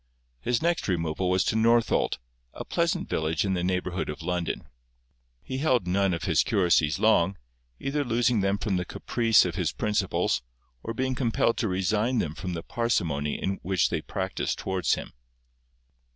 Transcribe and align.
His 0.39 0.63
next 0.63 0.87
removal 0.87 1.29
was 1.29 1.43
to 1.43 1.55
Northolt, 1.55 2.17
a 2.55 2.65
pleasant 2.65 3.07
village 3.07 3.45
in 3.45 3.53
the 3.53 3.63
neighbourhood 3.63 4.09
of 4.09 4.23
London. 4.23 4.63
He 5.43 5.59
held 5.59 5.85
none 5.85 6.11
of 6.11 6.23
his 6.23 6.41
curacies 6.41 6.97
long, 6.97 7.37
either 7.79 8.03
losing 8.03 8.39
them 8.39 8.57
from 8.57 8.77
the 8.77 8.83
caprice 8.85 9.45
of 9.45 9.53
his 9.53 9.71
principals, 9.71 10.41
or 10.81 10.95
being 10.95 11.13
compelled 11.13 11.57
to 11.57 11.67
resign 11.67 12.17
them 12.17 12.33
from 12.33 12.53
the 12.53 12.63
parsimony 12.63 13.39
which 13.61 13.91
they 13.91 14.01
practised 14.01 14.57
towards 14.57 14.95
him. 14.95 15.13